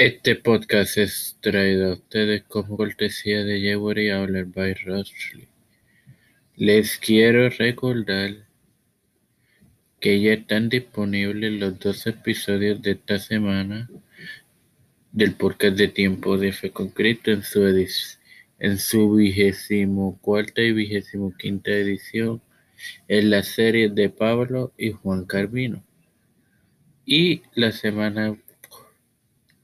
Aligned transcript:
Este 0.00 0.34
podcast 0.34 0.96
es 0.96 1.36
traído 1.42 1.90
a 1.90 1.92
ustedes 1.92 2.44
como 2.44 2.78
cortesía 2.78 3.44
de 3.44 3.60
Jewelry 3.60 4.08
Outlet 4.08 4.50
by 4.50 4.72
Rushley. 4.72 5.46
Les 6.56 6.96
quiero 6.96 7.50
recordar 7.50 8.46
que 10.00 10.18
ya 10.22 10.32
están 10.32 10.70
disponibles 10.70 11.52
los 11.52 11.78
dos 11.78 12.06
episodios 12.06 12.80
de 12.80 12.92
esta 12.92 13.18
semana 13.18 13.90
del 15.12 15.34
podcast 15.34 15.76
de 15.76 15.88
Tiempo 15.88 16.38
de 16.38 16.52
Fe 16.52 16.70
con 16.70 16.94
en 16.96 17.42
su, 17.42 17.86
en 18.58 18.78
su 18.78 19.12
vigésimo 19.12 20.18
cuarta 20.22 20.62
y 20.62 20.72
vigésimo 20.72 21.34
quinta 21.36 21.72
edición 21.72 22.40
en 23.06 23.28
la 23.28 23.42
serie 23.42 23.90
de 23.90 24.08
Pablo 24.08 24.72
y 24.78 24.92
Juan 24.92 25.26
Carvino. 25.26 25.84
Y 27.04 27.42
la 27.54 27.70
semana 27.70 28.38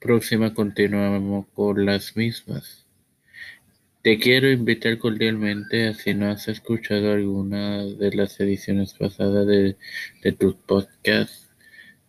próxima 0.06 0.54
continuamos 0.54 1.46
con 1.52 1.84
las 1.84 2.16
mismas. 2.16 2.86
Te 4.02 4.20
quiero 4.20 4.48
invitar 4.48 4.98
cordialmente 4.98 5.88
a 5.88 5.94
si 5.94 6.14
no 6.14 6.30
has 6.30 6.46
escuchado 6.46 7.12
alguna 7.12 7.84
de 7.84 8.14
las 8.14 8.38
ediciones 8.38 8.94
pasadas 8.94 9.48
de, 9.48 9.76
de 10.22 10.32
tus 10.32 10.54
podcasts 10.54 11.50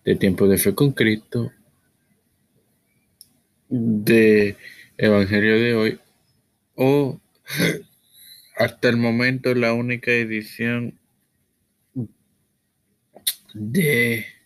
de 0.06 0.16
Tiempo 0.16 0.48
de 0.48 0.60
Fe 0.60 0.76
con 0.76 0.92
Cristo, 0.92 1.52
de 3.68 4.56
Evangelio 4.95 5.56
de 5.56 5.73
hoy, 5.73 6.00
o 6.76 7.20
hasta 8.58 8.90
el 8.90 8.98
momento 8.98 9.56
la 9.56 9.73
única 9.73 10.12
edición 10.12 11.00
de 13.56 14.37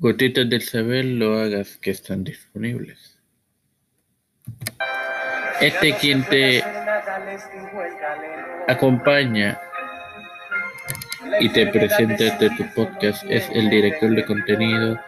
Gotitas 0.00 0.48
del 0.48 0.62
saber 0.62 1.04
lo 1.04 1.40
hagas 1.40 1.76
que 1.78 1.90
están 1.90 2.22
disponibles. 2.22 3.18
Este 5.60 5.92
quien 5.94 6.22
te 6.22 6.62
acompaña 8.68 9.60
y 11.40 11.48
te 11.48 11.66
presenta 11.66 12.26
este 12.26 12.48
tu 12.50 12.64
podcast 12.76 13.24
es 13.28 13.50
el 13.50 13.70
director 13.70 14.14
de 14.14 14.24
contenido 14.24 15.00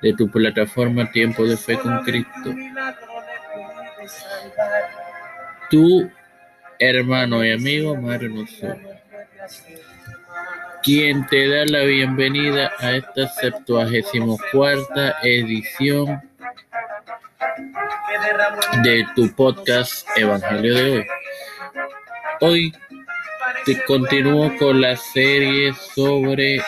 de 0.00 0.14
tu 0.14 0.30
plataforma 0.30 1.10
Tiempo 1.12 1.44
de 1.44 1.58
Fe 1.58 1.78
con 1.78 2.02
Cristo. 2.04 2.54
Tu 5.68 6.10
hermano 6.78 7.44
y 7.44 7.52
amigo 7.52 7.94
Mario 7.96 8.46
quien 10.88 11.26
te 11.26 11.46
da 11.46 11.66
la 11.66 11.84
bienvenida 11.84 12.72
a 12.78 12.92
esta 12.92 13.28
septuagésimo 13.28 14.38
cuarta 14.50 15.16
edición 15.22 16.18
de 18.82 19.04
tu 19.14 19.30
podcast 19.34 20.08
Evangelio 20.16 20.74
de 20.74 20.90
hoy. 20.90 21.06
Hoy 22.40 22.74
te 23.66 23.84
continúo 23.84 24.50
con 24.56 24.80
la 24.80 24.96
serie 24.96 25.74
sobre 25.94 26.62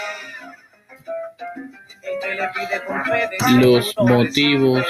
los 3.59 3.95
motivos 3.97 4.85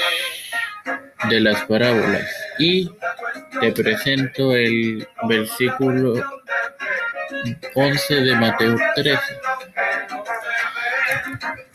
de 1.29 1.39
las 1.39 1.63
parábolas 1.67 2.29
y 2.59 2.91
te 3.61 3.71
presento 3.71 4.53
el 4.57 5.07
versículo 5.29 6.15
11 7.75 8.15
de 8.15 8.35
Mateo 8.35 8.75
13, 8.95 9.19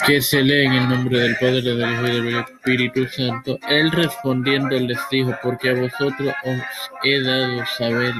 que 0.06 0.20
se 0.20 0.42
lee 0.42 0.66
en 0.66 0.72
el 0.72 0.88
nombre 0.88 1.18
del 1.18 1.36
Padre, 1.36 1.62
del 1.62 1.92
Hijo 1.92 2.06
y 2.06 2.10
del 2.10 2.38
Espíritu 2.38 3.06
Santo. 3.08 3.58
Él 3.68 3.90
respondiendo 3.92 4.78
les 4.78 4.98
dijo, 5.10 5.36
porque 5.42 5.70
a 5.70 5.74
vosotros 5.74 6.34
os 6.44 6.90
he 7.04 7.20
dado 7.22 7.64
saber 7.78 8.14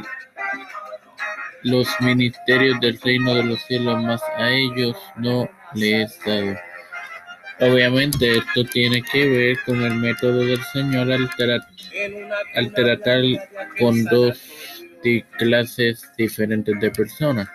los 1.63 1.89
ministerios 2.01 2.81
del 2.81 2.99
reino 3.01 3.35
de 3.35 3.45
los 3.45 3.61
cielos, 3.63 4.03
mas 4.03 4.23
a 4.37 4.51
ellos 4.51 4.97
no 5.17 5.49
les 5.75 6.19
he 6.27 6.31
dado. 6.31 6.59
Obviamente 7.59 8.37
esto 8.37 8.65
tiene 8.65 9.03
que 9.03 9.27
ver 9.27 9.57
con 9.65 9.83
el 9.83 9.95
método 9.95 10.45
del 10.45 10.63
Señor 10.73 11.11
al, 11.11 11.31
al 12.55 12.73
tratar 12.75 13.23
con 13.79 14.05
dos 14.05 14.39
clases 15.39 16.11
diferentes 16.17 16.79
de 16.81 16.91
personas, 16.91 17.49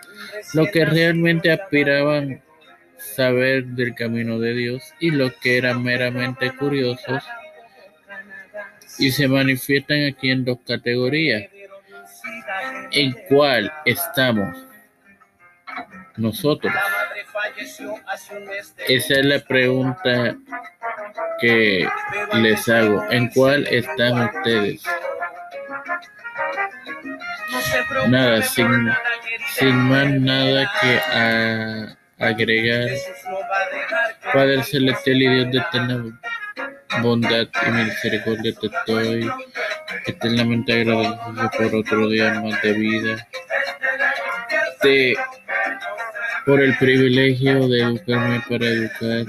lo 0.54 0.66
que 0.66 0.84
realmente 0.84 1.52
aspiraban 1.52 2.42
saber 2.96 3.64
del 3.66 3.94
camino 3.94 4.38
de 4.38 4.54
Dios 4.54 4.82
y 5.00 5.10
los 5.10 5.32
que 5.34 5.58
eran 5.58 5.82
meramente 5.82 6.54
curiosos 6.56 7.22
y 8.98 9.10
se 9.10 9.28
manifiestan 9.28 10.04
aquí 10.06 10.30
en 10.30 10.44
dos 10.44 10.58
categorías. 10.66 11.50
¿En 12.92 13.12
cuál 13.28 13.72
estamos 13.84 14.56
nosotros? 16.16 16.72
Esa 18.88 19.14
es 19.14 19.24
la 19.24 19.38
pregunta 19.40 20.36
que 21.40 21.88
les 22.34 22.68
hago. 22.68 23.10
¿En 23.10 23.28
cuál 23.28 23.66
están 23.66 24.28
ustedes? 24.36 24.82
Nada, 28.08 28.42
sin, 28.42 28.90
sin 29.54 29.76
más 29.76 30.10
nada 30.10 30.70
que 30.80 32.24
agregar. 32.24 32.88
Padre 34.32 34.62
celestial 34.62 35.22
y 35.22 35.28
Dios 35.28 35.52
de 35.52 35.58
eterna 35.58 36.20
bondad 37.00 37.48
y 37.66 37.70
misericordia 37.70 38.52
te 38.60 38.66
estoy 38.66 39.30
eternamente 40.06 40.72
agradecido 40.72 41.50
por 41.56 41.74
otro 41.74 42.08
día 42.08 42.40
más 42.40 42.60
de 42.62 42.72
vida. 42.72 43.28
Te, 44.80 45.14
por 46.44 46.60
el 46.60 46.76
privilegio 46.76 47.68
de 47.68 47.82
educarme 47.82 48.42
para 48.48 48.66
educar 48.66 49.26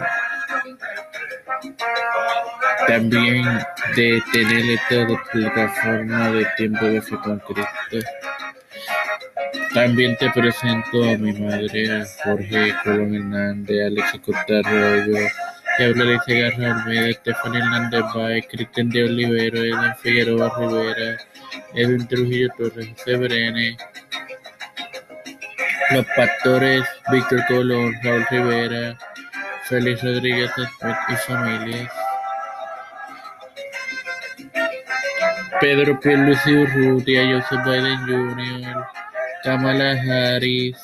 también 2.88 3.46
de 3.96 4.22
tener 4.32 4.66
esta 4.72 5.08
plataforma 5.32 6.32
de 6.32 6.46
tiempo 6.58 6.86
de 6.86 7.02
fe 7.02 7.16
con 7.24 7.40
Cristo. 7.40 8.10
También 9.74 10.16
te 10.18 10.30
presento 10.30 11.04
a 11.04 11.18
mi 11.18 11.34
madre, 11.34 12.02
a 12.02 12.06
Jorge 12.24 12.74
Colón 12.84 13.16
Hernández, 13.16 13.88
Alex 13.88 14.20
Costa 14.24 14.60
Arroyo, 14.64 15.28
Gabriela 15.80 16.24
Garra 16.28 16.82
Almeida, 16.82 17.10
Estefan 17.10 17.56
Hernández 17.56 18.04
Baez, 18.14 18.46
Cristian 18.48 18.90
de 18.90 19.04
Olivero, 19.04 19.58
Eden 19.58 19.96
Figueroa 20.02 20.54
Rivera, 20.60 21.18
Edwin 21.74 22.08
Trujillo 22.08 22.50
Torres, 22.58 22.90
José 22.98 23.78
los 25.92 26.06
pastores 26.16 26.84
Víctor 27.12 27.44
Colón, 27.48 27.94
Raúl 28.04 28.26
Rivera, 28.30 28.98
Félix 29.68 30.04
Rodríguez 30.04 30.52
y 31.10 31.16
familias. 31.16 31.90
Pedro 35.60 36.00
Pierluisi 36.00 36.58
Urrutia, 36.58 37.22
Joseph 37.26 37.64
Biden 37.64 38.00
Jr., 38.08 39.03
Kamala 39.44 39.92
Harris, 39.92 40.78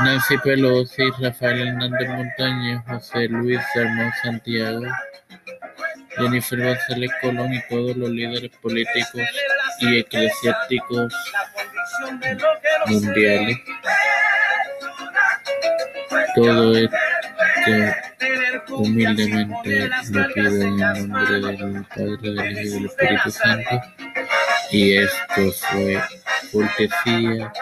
Nancy 0.00 0.36
Pelosi, 0.38 1.10
Rafael 1.20 1.68
Hernández 1.68 2.08
Montañez, 2.08 2.80
José 2.86 3.28
Luis 3.28 3.60
Sermón 3.72 4.10
Santiago, 4.22 4.82
Jennifer 6.16 6.58
González 6.58 7.10
Colón 7.20 7.54
y 7.54 7.62
todos 7.68 7.96
los 7.96 8.10
líderes 8.10 8.50
políticos 8.60 9.22
y 9.80 9.98
eclesiásticos 9.98 11.14
mundiales. 12.86 13.56
Todo 16.34 16.76
esto 16.76 16.96
Humildemente 18.68 19.90
lo 20.10 20.28
pido 20.32 20.62
en 20.62 20.80
el 20.80 21.08
nombre 21.08 21.40
del 21.40 21.84
Padre, 21.84 22.16
del 22.20 22.52
Hijo 22.52 22.60
y 22.62 22.68
del 22.70 22.84
Espíritu 22.86 23.30
Santo. 23.30 23.82
Y 24.70 24.96
esto 24.96 25.52
fue 25.52 26.00
cortesía 26.52 27.52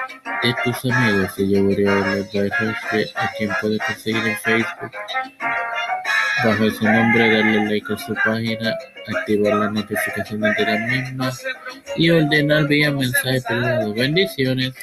de 0.43 0.55
tus 0.65 0.93
amigos 0.93 1.37
de 1.37 1.47
Llevaría 1.47 1.95
los 1.95 2.33
Rosque, 2.33 3.11
a 3.15 3.31
quien 3.37 3.51
puedes 3.61 3.81
conseguir 3.83 4.27
en 4.27 4.37
Facebook 4.39 4.91
bajo 6.45 6.65
ese 6.65 6.85
nombre, 6.85 7.31
darle 7.31 7.65
like 7.67 7.93
a 7.93 7.99
su 7.99 8.15
página, 8.15 8.75
activar 9.17 9.55
las 9.55 9.73
notificaciones 9.73 10.57
de 10.57 10.65
las 10.65 10.81
mismas 10.91 11.45
y 11.97 12.11
ordenar 12.11 12.67
vía 12.69 12.93
mensaje 12.93 13.41
privado. 13.43 13.95
Bendiciones. 13.95 14.75